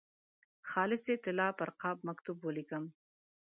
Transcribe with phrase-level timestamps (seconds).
[0.69, 2.83] خالصې طلا پر قاب مکتوب ولیکم.